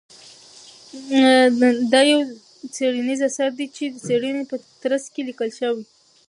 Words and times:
دا 1.91 2.01
يو 2.11 2.19
څېړنيز 2.75 3.19
اثر 3.29 3.49
دى 3.59 3.65
چې 3.75 3.83
د 3.93 3.95
څېړنې 4.05 4.43
په 4.51 4.55
ترڅ 4.81 5.03
کې 5.13 5.21
ليکل 5.27 5.49
شوى. 5.59 5.83